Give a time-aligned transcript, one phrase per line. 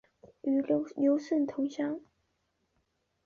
[0.41, 0.63] 与
[0.95, 1.99] 刘胜同乡。